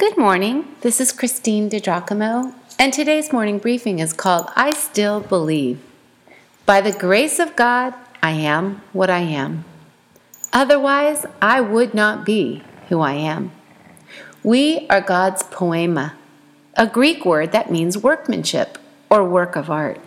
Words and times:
Good 0.00 0.16
morning. 0.16 0.64
This 0.80 0.98
is 0.98 1.12
Christine 1.12 1.68
DiGiacomo, 1.68 2.54
and 2.78 2.90
today's 2.90 3.34
morning 3.34 3.58
briefing 3.58 3.98
is 3.98 4.14
called 4.14 4.48
I 4.56 4.70
Still 4.70 5.20
Believe. 5.20 5.78
By 6.64 6.80
the 6.80 6.90
grace 6.90 7.38
of 7.38 7.54
God, 7.54 7.92
I 8.22 8.30
am 8.30 8.80
what 8.94 9.10
I 9.10 9.18
am. 9.18 9.66
Otherwise, 10.54 11.26
I 11.42 11.60
would 11.60 11.92
not 11.92 12.24
be 12.24 12.62
who 12.88 13.00
I 13.02 13.12
am. 13.12 13.52
We 14.42 14.86
are 14.88 15.02
God's 15.02 15.42
poema, 15.42 16.14
a 16.78 16.86
Greek 16.86 17.26
word 17.26 17.52
that 17.52 17.70
means 17.70 17.98
workmanship 17.98 18.78
or 19.10 19.22
work 19.22 19.54
of 19.54 19.68
art. 19.68 20.00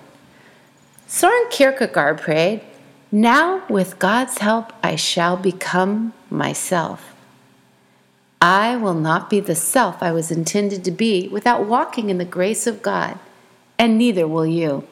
Soren 1.06 1.46
Kierkegaard 1.52 2.20
prayed, 2.20 2.62
Now 3.12 3.62
with 3.70 4.00
God's 4.00 4.40
help 4.40 4.74
I 4.82 4.96
shall 4.96 5.38
become 5.38 6.14
myself. 6.32 7.13
I 8.44 8.76
will 8.76 8.94
not 8.94 9.30
be 9.30 9.40
the 9.40 9.56
self 9.56 10.04
I 10.04 10.12
was 10.12 10.30
intended 10.30 10.84
to 10.84 10.92
be 10.92 11.30
without 11.30 11.66
walking 11.66 12.10
in 12.10 12.18
the 12.18 12.26
grace 12.26 12.68
of 12.68 12.82
God, 12.82 13.18
and 13.80 13.98
neither 13.98 14.28
will 14.28 14.46
you. 14.46 14.86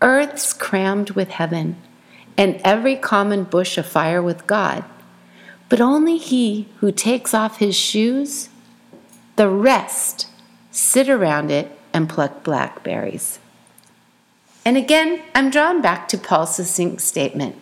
Earth's 0.00 0.54
crammed 0.54 1.10
with 1.10 1.28
heaven, 1.28 1.76
and 2.34 2.62
every 2.64 2.96
common 2.96 3.44
bush 3.44 3.76
afire 3.76 4.22
with 4.22 4.46
God, 4.46 4.84
but 5.68 5.82
only 5.82 6.16
he 6.16 6.66
who 6.78 6.90
takes 6.92 7.34
off 7.34 7.58
his 7.58 7.76
shoes, 7.76 8.48
the 9.36 9.50
rest 9.50 10.28
sit 10.70 11.10
around 11.10 11.50
it 11.50 11.78
and 11.92 12.08
pluck 12.08 12.42
blackberries. 12.42 13.38
And 14.64 14.78
again, 14.78 15.20
I'm 15.34 15.50
drawn 15.50 15.82
back 15.82 16.08
to 16.08 16.16
Paul's 16.16 16.56
succinct 16.56 17.02
statement 17.02 17.56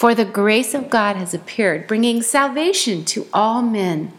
for 0.00 0.14
the 0.14 0.24
grace 0.24 0.72
of 0.72 0.88
God 0.88 1.16
has 1.16 1.34
appeared, 1.34 1.86
bringing 1.86 2.22
salvation 2.22 3.04
to 3.04 3.26
all 3.34 3.60
men, 3.60 4.10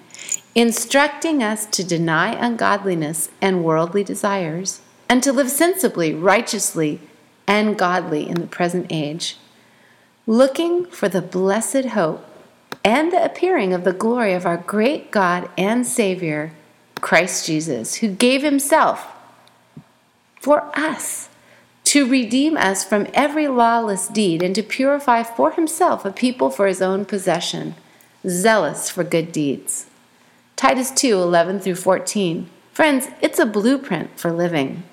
instructing 0.54 1.42
us 1.42 1.66
to 1.66 1.84
deny 1.84 2.34
ungodliness 2.34 3.30
and 3.42 3.64
worldly 3.64 4.04
desires, 4.04 4.82
and 5.10 5.24
to 5.24 5.34
live 5.34 5.50
sensibly, 5.50 6.14
righteously, 6.14 7.02
and 7.48 7.80
godly 7.80 8.30
in 8.30 8.36
the 8.36 8.46
present 8.46 8.86
age, 8.92 9.40
looking 10.28 10.86
for 10.86 11.10
the 11.10 11.20
blessed 11.20 11.86
hope 11.86 12.28
and 12.86 13.12
the 13.12 13.26
appearing 13.26 13.74
of 13.74 13.84
the 13.84 13.92
glory 13.92 14.34
of 14.34 14.46
our 14.46 14.58
great 14.58 15.10
God 15.10 15.50
and 15.58 15.88
Savior, 15.88 16.54
Christ 17.02 17.48
Jesus, 17.48 17.96
who 17.96 18.08
gave 18.08 18.44
himself 18.44 19.08
for 20.40 20.72
us 20.78 21.31
to 21.92 22.08
redeem 22.08 22.56
us 22.56 22.86
from 22.86 23.06
every 23.14 23.50
lawless 23.50 24.08
deed 24.08 24.42
and 24.42 24.56
to 24.56 24.64
purify 24.64 25.24
for 25.24 25.52
himself 25.52 26.06
a 26.06 26.12
people 26.14 26.50
for 26.50 26.66
his 26.66 26.82
own 26.82 27.04
possession, 27.04 27.76
zealous 28.26 28.90
for 28.90 29.04
good 29.04 29.30
deeds. 29.34 29.88
Titus 30.56 30.90
2 30.92 31.22
11 31.22 31.60
through 31.60 31.76
14. 31.76 32.50
Friends, 32.72 33.10
it's 33.20 33.40
a 33.40 33.46
blueprint 33.46 34.18
for 34.18 34.32
living. 34.32 34.84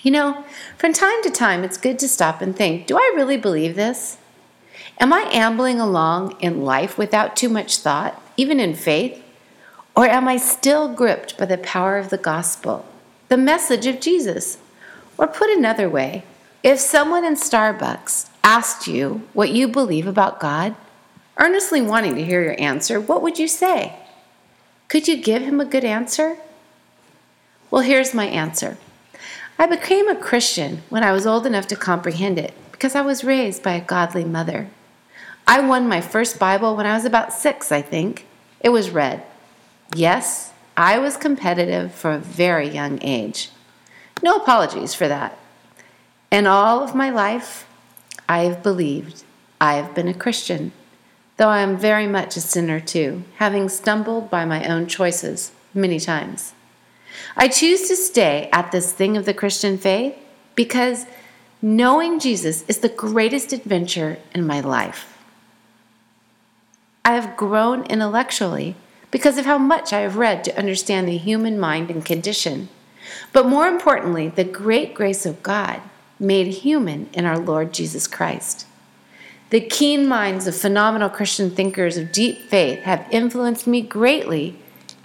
You 0.00 0.10
know, 0.10 0.44
from 0.76 0.92
time 0.92 1.22
to 1.22 1.30
time, 1.30 1.62
it's 1.62 1.76
good 1.76 2.00
to 2.00 2.08
stop 2.08 2.42
and 2.42 2.56
think 2.56 2.88
do 2.88 2.96
I 2.96 3.12
really 3.14 3.36
believe 3.36 3.76
this? 3.76 4.18
Am 4.98 5.12
I 5.12 5.28
ambling 5.30 5.78
along 5.78 6.36
in 6.40 6.64
life 6.64 6.98
without 6.98 7.36
too 7.36 7.48
much 7.48 7.76
thought, 7.76 8.20
even 8.36 8.58
in 8.58 8.74
faith? 8.74 9.22
Or 9.94 10.06
am 10.06 10.26
I 10.26 10.36
still 10.36 10.92
gripped 10.92 11.38
by 11.38 11.44
the 11.44 11.58
power 11.58 11.96
of 11.96 12.10
the 12.10 12.18
gospel, 12.18 12.84
the 13.28 13.36
message 13.36 13.86
of 13.86 14.00
Jesus? 14.00 14.58
Or 15.22 15.28
put 15.28 15.50
another 15.50 15.88
way, 15.88 16.24
if 16.64 16.80
someone 16.80 17.24
in 17.24 17.34
Starbucks 17.34 18.28
asked 18.42 18.88
you 18.88 19.22
what 19.34 19.52
you 19.52 19.68
believe 19.68 20.08
about 20.08 20.40
God, 20.40 20.74
earnestly 21.38 21.80
wanting 21.80 22.16
to 22.16 22.24
hear 22.24 22.42
your 22.42 22.60
answer, 22.60 23.00
what 23.00 23.22
would 23.22 23.38
you 23.38 23.46
say? 23.46 23.94
Could 24.88 25.06
you 25.06 25.16
give 25.16 25.42
him 25.42 25.60
a 25.60 25.64
good 25.64 25.84
answer? 25.84 26.38
Well, 27.70 27.82
here's 27.82 28.12
my 28.12 28.26
answer. 28.26 28.78
I 29.60 29.66
became 29.66 30.08
a 30.08 30.16
Christian 30.16 30.82
when 30.88 31.04
I 31.04 31.12
was 31.12 31.24
old 31.24 31.46
enough 31.46 31.68
to 31.68 31.76
comprehend 31.76 32.36
it 32.36 32.52
because 32.72 32.96
I 32.96 33.02
was 33.02 33.22
raised 33.22 33.62
by 33.62 33.74
a 33.74 33.80
godly 33.80 34.24
mother. 34.24 34.70
I 35.46 35.60
won 35.60 35.86
my 35.86 36.00
first 36.00 36.40
Bible 36.40 36.74
when 36.74 36.86
I 36.86 36.94
was 36.94 37.04
about 37.04 37.32
six, 37.32 37.70
I 37.70 37.80
think. 37.80 38.26
It 38.60 38.70
was 38.70 38.90
red. 38.90 39.22
Yes, 39.94 40.52
I 40.76 40.98
was 40.98 41.16
competitive 41.16 41.94
for 41.94 42.10
a 42.10 42.18
very 42.18 42.68
young 42.68 42.98
age. 43.02 43.50
No 44.22 44.36
apologies 44.36 44.94
for 44.94 45.08
that. 45.08 45.38
In 46.30 46.46
all 46.46 46.82
of 46.82 46.94
my 46.94 47.10
life, 47.10 47.66
I 48.28 48.44
have 48.44 48.62
believed 48.62 49.24
I 49.60 49.74
have 49.74 49.94
been 49.94 50.08
a 50.08 50.14
Christian, 50.14 50.72
though 51.36 51.48
I 51.48 51.60
am 51.60 51.76
very 51.76 52.06
much 52.06 52.36
a 52.36 52.40
sinner 52.40 52.80
too, 52.80 53.24
having 53.36 53.68
stumbled 53.68 54.30
by 54.30 54.44
my 54.44 54.66
own 54.66 54.86
choices 54.86 55.52
many 55.74 56.00
times. 56.00 56.54
I 57.36 57.48
choose 57.48 57.88
to 57.88 57.96
stay 57.96 58.48
at 58.52 58.72
this 58.72 58.92
thing 58.92 59.16
of 59.16 59.24
the 59.24 59.34
Christian 59.34 59.76
faith 59.76 60.16
because 60.54 61.06
knowing 61.60 62.18
Jesus 62.18 62.64
is 62.68 62.78
the 62.78 62.88
greatest 62.88 63.52
adventure 63.52 64.18
in 64.34 64.46
my 64.46 64.60
life. 64.60 65.18
I 67.04 67.12
have 67.12 67.36
grown 67.36 67.84
intellectually 67.86 68.76
because 69.10 69.36
of 69.36 69.44
how 69.44 69.58
much 69.58 69.92
I 69.92 70.00
have 70.00 70.16
read 70.16 70.44
to 70.44 70.58
understand 70.58 71.06
the 71.06 71.18
human 71.18 71.58
mind 71.58 71.90
and 71.90 72.04
condition. 72.04 72.68
But 73.32 73.46
more 73.46 73.66
importantly, 73.66 74.28
the 74.28 74.44
great 74.44 74.94
grace 74.94 75.26
of 75.26 75.42
God 75.42 75.80
made 76.18 76.46
human 76.48 77.08
in 77.12 77.24
our 77.24 77.38
Lord 77.38 77.72
Jesus 77.72 78.06
Christ. 78.06 78.66
The 79.50 79.60
keen 79.60 80.06
minds 80.06 80.46
of 80.46 80.56
phenomenal 80.56 81.10
Christian 81.10 81.50
thinkers 81.50 81.96
of 81.96 82.12
deep 82.12 82.48
faith 82.48 82.80
have 82.84 83.06
influenced 83.10 83.66
me 83.66 83.82
greatly 83.82 84.56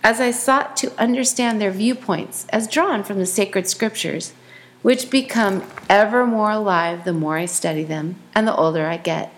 as 0.03 0.21
I 0.21 0.31
sought 0.31 0.77
to 0.77 0.97
understand 0.97 1.59
their 1.59 1.71
viewpoints 1.71 2.45
as 2.49 2.67
drawn 2.67 3.03
from 3.03 3.19
the 3.19 3.25
sacred 3.25 3.67
scriptures, 3.67 4.33
which 4.83 5.09
become 5.09 5.63
ever 5.89 6.25
more 6.25 6.51
alive 6.51 7.03
the 7.03 7.11
more 7.11 7.37
I 7.37 7.45
study 7.45 7.83
them 7.83 8.15
and 8.33 8.47
the 8.47 8.55
older 8.55 8.85
I 8.85 8.97
get. 8.97 9.33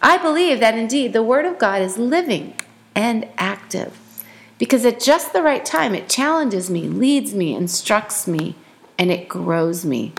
I 0.00 0.18
believe 0.18 0.60
that 0.60 0.78
indeed 0.78 1.12
the 1.12 1.22
Word 1.22 1.46
of 1.46 1.58
God 1.58 1.82
is 1.82 1.98
living 1.98 2.54
and 2.94 3.26
active 3.38 3.98
because 4.58 4.84
at 4.84 5.00
just 5.00 5.32
the 5.32 5.42
right 5.42 5.64
time, 5.64 5.94
it 5.94 6.08
challenges 6.08 6.70
me, 6.70 6.88
leads 6.88 7.34
me, 7.34 7.54
instructs 7.54 8.26
me, 8.26 8.54
and 8.98 9.10
it 9.10 9.28
grows 9.28 9.84
me. 9.84 10.12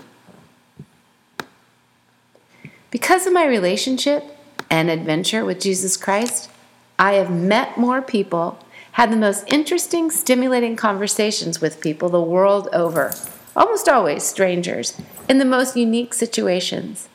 Because 2.90 3.26
of 3.26 3.32
my 3.32 3.46
relationship 3.46 4.24
and 4.70 4.90
adventure 4.90 5.44
with 5.44 5.60
Jesus 5.60 5.96
Christ, 5.96 6.50
I 6.98 7.14
have 7.14 7.30
met 7.30 7.76
more 7.76 8.00
people, 8.00 8.58
had 8.92 9.10
the 9.10 9.16
most 9.16 9.44
interesting, 9.48 10.10
stimulating 10.10 10.76
conversations 10.76 11.60
with 11.60 11.80
people 11.80 12.08
the 12.08 12.20
world 12.20 12.68
over, 12.72 13.12
almost 13.54 13.88
always 13.88 14.22
strangers, 14.22 14.98
in 15.28 15.38
the 15.38 15.44
most 15.44 15.76
unique 15.76 16.14
situations, 16.14 17.08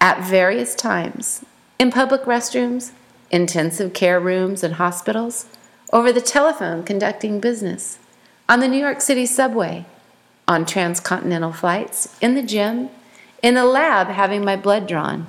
at 0.00 0.24
various 0.24 0.74
times, 0.74 1.44
in 1.78 1.90
public 1.90 2.22
restrooms, 2.22 2.92
intensive 3.30 3.92
care 3.92 4.20
rooms, 4.20 4.62
and 4.62 4.74
hospitals 4.74 5.46
over 5.94 6.12
the 6.12 6.20
telephone 6.20 6.82
conducting 6.82 7.38
business, 7.38 8.00
on 8.48 8.58
the 8.58 8.66
New 8.66 8.80
York 8.80 9.00
City 9.00 9.24
subway, 9.24 9.86
on 10.48 10.66
transcontinental 10.66 11.52
flights, 11.52 12.18
in 12.20 12.34
the 12.34 12.42
gym, 12.42 12.90
in 13.44 13.54
the 13.54 13.64
lab 13.64 14.08
having 14.08 14.44
my 14.44 14.56
blood 14.56 14.88
drawn, 14.88 15.24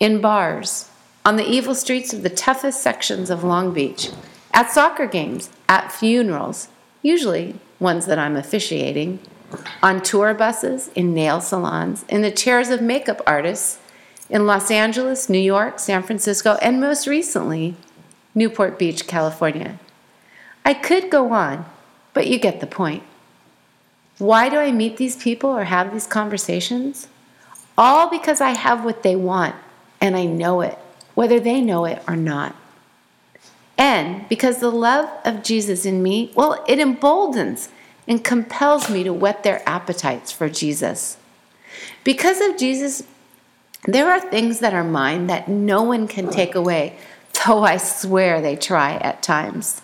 in 0.00 0.18
bars, 0.18 0.88
on 1.22 1.36
the 1.36 1.46
evil 1.46 1.74
streets 1.74 2.14
of 2.14 2.22
the 2.22 2.30
toughest 2.30 2.80
sections 2.82 3.28
of 3.28 3.44
Long 3.44 3.74
Beach, 3.74 4.10
at 4.54 4.70
soccer 4.70 5.06
games, 5.06 5.50
at 5.68 5.92
funerals, 5.92 6.68
usually 7.02 7.54
ones 7.78 8.06
that 8.06 8.18
I'm 8.18 8.36
officiating, 8.36 9.18
on 9.82 10.00
tour 10.00 10.32
buses, 10.32 10.88
in 10.94 11.12
nail 11.12 11.42
salons, 11.42 12.06
in 12.08 12.22
the 12.22 12.30
chairs 12.30 12.70
of 12.70 12.80
makeup 12.80 13.20
artists, 13.26 13.78
in 14.30 14.46
Los 14.46 14.70
Angeles, 14.70 15.28
New 15.28 15.38
York, 15.38 15.78
San 15.78 16.02
Francisco, 16.02 16.56
and 16.62 16.80
most 16.80 17.06
recently, 17.06 17.76
Newport 18.34 18.78
Beach, 18.78 19.06
California. 19.06 19.78
I 20.66 20.74
could 20.74 21.10
go 21.10 21.32
on, 21.32 21.64
but 22.12 22.26
you 22.26 22.40
get 22.40 22.58
the 22.58 22.66
point. 22.66 23.04
Why 24.18 24.48
do 24.48 24.56
I 24.56 24.72
meet 24.72 24.96
these 24.96 25.14
people 25.14 25.48
or 25.48 25.62
have 25.62 25.92
these 25.92 26.08
conversations? 26.08 27.06
All 27.78 28.10
because 28.10 28.40
I 28.40 28.50
have 28.50 28.84
what 28.84 29.04
they 29.04 29.14
want 29.14 29.54
and 30.00 30.16
I 30.16 30.24
know 30.24 30.62
it, 30.62 30.76
whether 31.14 31.38
they 31.38 31.60
know 31.60 31.84
it 31.84 32.02
or 32.08 32.16
not. 32.16 32.56
And 33.78 34.28
because 34.28 34.58
the 34.58 34.72
love 34.72 35.08
of 35.24 35.44
Jesus 35.44 35.86
in 35.86 36.02
me, 36.02 36.32
well, 36.34 36.64
it 36.66 36.80
emboldens 36.80 37.68
and 38.08 38.24
compels 38.24 38.90
me 38.90 39.04
to 39.04 39.12
whet 39.12 39.44
their 39.44 39.62
appetites 39.68 40.32
for 40.32 40.48
Jesus. 40.48 41.16
Because 42.02 42.40
of 42.40 42.56
Jesus, 42.58 43.04
there 43.84 44.10
are 44.10 44.20
things 44.20 44.58
that 44.58 44.74
are 44.74 44.82
mine 44.82 45.28
that 45.28 45.46
no 45.46 45.84
one 45.84 46.08
can 46.08 46.28
take 46.28 46.56
away, 46.56 46.96
though 47.46 47.62
I 47.62 47.76
swear 47.76 48.40
they 48.40 48.56
try 48.56 48.94
at 48.96 49.22
times. 49.22 49.80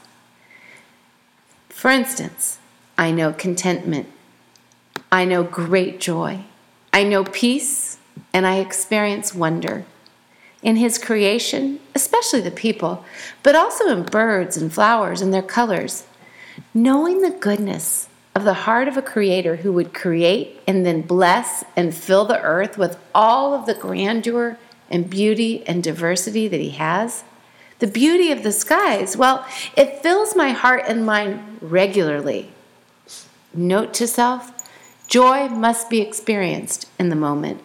For 1.82 1.90
instance, 1.90 2.60
I 2.96 3.10
know 3.10 3.32
contentment. 3.32 4.06
I 5.10 5.24
know 5.24 5.42
great 5.42 5.98
joy. 5.98 6.44
I 6.92 7.02
know 7.02 7.24
peace, 7.24 7.98
and 8.32 8.46
I 8.46 8.58
experience 8.58 9.34
wonder 9.34 9.84
in 10.62 10.76
His 10.76 10.96
creation, 10.96 11.80
especially 11.92 12.40
the 12.40 12.52
people, 12.52 13.04
but 13.42 13.56
also 13.56 13.88
in 13.88 14.04
birds 14.04 14.56
and 14.56 14.72
flowers 14.72 15.20
and 15.20 15.34
their 15.34 15.42
colors. 15.42 16.06
Knowing 16.72 17.20
the 17.20 17.32
goodness 17.32 18.08
of 18.36 18.44
the 18.44 18.62
heart 18.62 18.86
of 18.86 18.96
a 18.96 19.02
creator 19.02 19.56
who 19.56 19.72
would 19.72 19.92
create 19.92 20.60
and 20.68 20.86
then 20.86 21.02
bless 21.02 21.64
and 21.74 21.92
fill 21.92 22.24
the 22.24 22.40
earth 22.42 22.78
with 22.78 22.96
all 23.12 23.54
of 23.54 23.66
the 23.66 23.74
grandeur 23.74 24.56
and 24.88 25.10
beauty 25.10 25.66
and 25.66 25.82
diversity 25.82 26.46
that 26.46 26.60
he 26.60 26.70
has, 26.70 27.24
the 27.82 27.88
beauty 27.88 28.30
of 28.30 28.44
the 28.44 28.52
skies, 28.52 29.16
well, 29.16 29.44
it 29.76 30.00
fills 30.04 30.36
my 30.36 30.50
heart 30.50 30.84
and 30.86 31.04
mind 31.04 31.58
regularly. 31.60 32.48
Note 33.52 33.92
to 33.94 34.06
self 34.06 34.52
joy 35.08 35.48
must 35.48 35.90
be 35.90 36.00
experienced 36.00 36.88
in 36.96 37.08
the 37.08 37.16
moment. 37.16 37.60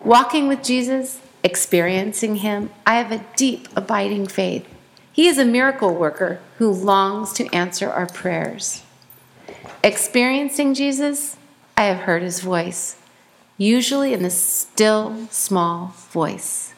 Walking 0.00 0.48
with 0.48 0.64
Jesus, 0.64 1.20
experiencing 1.44 2.36
him, 2.36 2.70
I 2.84 2.96
have 2.96 3.12
a 3.12 3.24
deep, 3.36 3.68
abiding 3.76 4.26
faith. 4.26 4.66
He 5.12 5.28
is 5.28 5.38
a 5.38 5.44
miracle 5.44 5.94
worker 5.94 6.40
who 6.56 6.68
longs 6.68 7.32
to 7.34 7.46
answer 7.54 7.88
our 7.88 8.06
prayers. 8.06 8.82
Experiencing 9.84 10.74
Jesus, 10.74 11.36
I 11.76 11.84
have 11.84 11.98
heard 11.98 12.22
his 12.22 12.40
voice, 12.40 12.96
usually 13.56 14.12
in 14.12 14.24
the 14.24 14.30
still, 14.30 15.28
small 15.30 15.94
voice. 16.10 16.74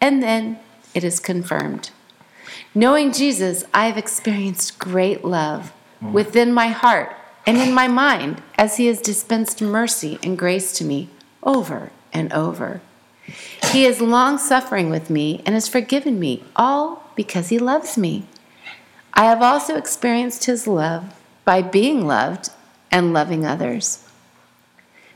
And 0.00 0.20
then 0.20 0.58
it 0.94 1.04
is 1.04 1.20
confirmed. 1.20 1.90
Knowing 2.74 3.12
Jesus, 3.12 3.64
I 3.72 3.86
have 3.86 3.98
experienced 3.98 4.78
great 4.78 5.24
love 5.24 5.72
mm. 6.02 6.12
within 6.12 6.52
my 6.52 6.68
heart 6.68 7.14
and 7.46 7.58
in 7.58 7.74
my 7.74 7.88
mind 7.88 8.42
as 8.56 8.76
he 8.76 8.86
has 8.86 9.00
dispensed 9.00 9.60
mercy 9.60 10.18
and 10.22 10.38
grace 10.38 10.72
to 10.74 10.84
me 10.84 11.08
over 11.42 11.90
and 12.12 12.32
over. 12.32 12.80
He 13.70 13.84
is 13.84 14.00
long 14.00 14.38
suffering 14.38 14.90
with 14.90 15.10
me 15.10 15.42
and 15.46 15.54
has 15.54 15.68
forgiven 15.68 16.18
me, 16.18 16.42
all 16.56 17.10
because 17.14 17.48
he 17.48 17.58
loves 17.58 17.96
me. 17.96 18.26
I 19.14 19.24
have 19.24 19.42
also 19.42 19.76
experienced 19.76 20.44
his 20.44 20.66
love 20.66 21.14
by 21.44 21.62
being 21.62 22.06
loved 22.06 22.50
and 22.90 23.12
loving 23.12 23.44
others. 23.44 24.06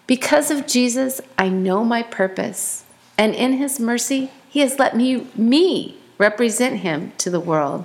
Because 0.07 0.51
of 0.51 0.67
Jesus, 0.67 1.21
I 1.37 1.49
know 1.49 1.85
my 1.85 2.03
purpose, 2.03 2.85
and 3.19 3.35
in 3.35 3.55
his 3.55 3.81
mercy, 3.81 4.31
he 4.57 4.63
has 4.63 4.79
let 4.79 4.97
me, 4.97 5.27
me 5.37 5.99
represent 6.17 6.79
him 6.79 7.13
to 7.19 7.29
the 7.29 7.39
world. 7.39 7.85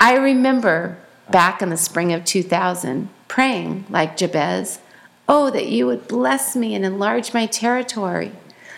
I 0.00 0.16
remember 0.16 0.98
back 1.30 1.62
in 1.62 1.70
the 1.70 1.76
spring 1.76 2.12
of 2.12 2.24
2000 2.24 3.08
praying 3.28 3.86
like 3.88 4.16
Jabez, 4.16 4.80
Oh, 5.28 5.50
that 5.50 5.68
you 5.68 5.86
would 5.86 6.08
bless 6.08 6.56
me 6.56 6.74
and 6.74 6.84
enlarge 6.84 7.32
my 7.32 7.46
territory. 7.46 8.32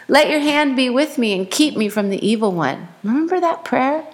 Let 0.08 0.29
your 0.29 0.41
hand 0.41 0.76
be 0.76 0.91
with 0.91 1.17
me 1.17 1.32
and 1.32 1.50
keep 1.50 1.75
me 1.75 1.88
from 1.88 2.11
the 2.11 2.23
evil 2.23 2.52
one. 2.52 2.88
Remember 3.03 3.41
that 3.41 3.64
prayer? 3.64 4.05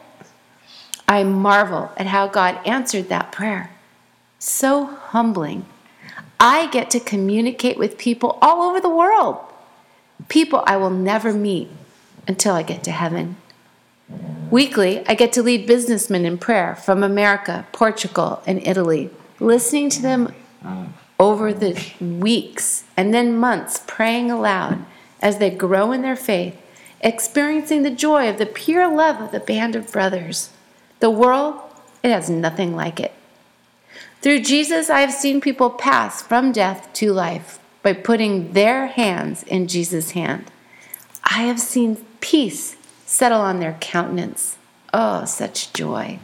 I 1.08 1.24
marvel 1.24 1.90
at 1.96 2.06
how 2.06 2.28
God 2.28 2.60
answered 2.64 3.08
that 3.08 3.32
prayer 3.32 3.70
so 4.38 4.84
humbling. 4.84 5.66
I 6.38 6.68
get 6.68 6.90
to 6.90 7.00
communicate 7.00 7.78
with 7.78 7.98
people 7.98 8.38
all 8.40 8.62
over 8.62 8.80
the 8.80 8.88
world, 8.88 9.38
people 10.28 10.62
I 10.68 10.76
will 10.76 10.90
never 10.90 11.32
meet 11.32 11.68
until 12.26 12.54
I 12.54 12.62
get 12.62 12.84
to 12.84 12.90
heaven. 12.90 13.36
Weekly, 14.50 15.04
I 15.06 15.14
get 15.14 15.32
to 15.32 15.42
lead 15.42 15.66
businessmen 15.66 16.24
in 16.24 16.38
prayer 16.38 16.76
from 16.76 17.02
America, 17.02 17.66
Portugal, 17.72 18.42
and 18.46 18.64
Italy, 18.66 19.10
listening 19.40 19.90
to 19.90 20.02
them 20.02 20.32
over 21.18 21.52
the 21.52 21.80
weeks 22.00 22.84
and 22.96 23.12
then 23.12 23.36
months, 23.36 23.82
praying 23.86 24.30
aloud 24.30 24.84
as 25.20 25.38
they 25.38 25.50
grow 25.50 25.92
in 25.92 26.02
their 26.02 26.16
faith, 26.16 26.56
experiencing 27.00 27.82
the 27.82 27.90
joy 27.90 28.28
of 28.28 28.38
the 28.38 28.46
pure 28.46 28.88
love 28.88 29.20
of 29.20 29.32
the 29.32 29.40
band 29.40 29.74
of 29.74 29.90
brothers. 29.90 30.50
The 31.00 31.10
world, 31.10 31.60
it 32.02 32.10
has 32.10 32.30
nothing 32.30 32.76
like 32.76 33.00
it. 33.00 33.12
Through 34.20 34.40
Jesus, 34.40 34.90
I 34.90 35.00
have 35.00 35.12
seen 35.12 35.40
people 35.40 35.70
pass 35.70 36.22
from 36.22 36.52
death 36.52 36.92
to 36.94 37.12
life 37.12 37.58
by 37.82 37.92
putting 37.92 38.52
their 38.52 38.86
hands 38.86 39.42
in 39.44 39.68
Jesus' 39.68 40.12
hand. 40.12 40.50
I 41.24 41.42
have 41.42 41.60
seen 41.60 41.96
peace 42.26 42.76
settle 43.04 43.40
on 43.40 43.60
their 43.60 43.76
countenance. 43.80 44.58
Oh, 44.92 45.24
such 45.26 45.72
joy. 45.72 46.18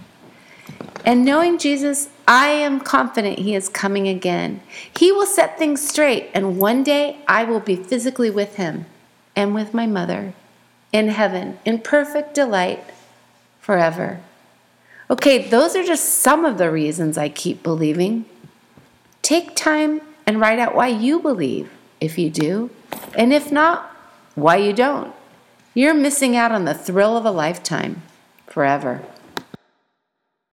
And 1.04 1.24
knowing 1.24 1.58
Jesus, 1.58 2.08
I 2.26 2.48
am 2.48 2.80
confident 2.80 3.38
He 3.38 3.54
is 3.54 3.68
coming 3.68 4.08
again. 4.08 4.62
He 4.98 5.12
will 5.12 5.26
set 5.26 5.58
things 5.58 5.86
straight, 5.86 6.28
and 6.34 6.58
one 6.58 6.82
day 6.82 7.18
I 7.28 7.44
will 7.44 7.60
be 7.60 7.76
physically 7.76 8.30
with 8.30 8.56
Him 8.56 8.86
and 9.36 9.54
with 9.54 9.74
my 9.74 9.86
mother 9.86 10.34
in 10.90 11.08
heaven 11.08 11.60
in 11.64 11.78
perfect 11.78 12.34
delight 12.34 12.82
forever. 13.60 14.20
Okay, 15.08 15.48
those 15.48 15.76
are 15.76 15.84
just 15.84 16.18
some 16.18 16.44
of 16.44 16.58
the 16.58 16.70
reasons 16.70 17.16
I 17.16 17.28
keep 17.28 17.62
believing. 17.62 18.24
Take 19.22 19.54
time 19.54 20.00
and 20.26 20.40
write 20.40 20.58
out 20.58 20.74
why 20.74 20.88
you 20.88 21.20
believe, 21.20 21.70
if 22.00 22.18
you 22.18 22.28
do, 22.28 22.70
and 23.14 23.32
if 23.32 23.52
not, 23.52 23.94
why 24.34 24.56
you 24.56 24.72
don't. 24.72 25.14
You're 25.74 25.94
missing 25.94 26.36
out 26.36 26.52
on 26.52 26.66
the 26.66 26.74
thrill 26.74 27.16
of 27.16 27.24
a 27.24 27.30
lifetime 27.30 28.02
forever. 28.46 29.00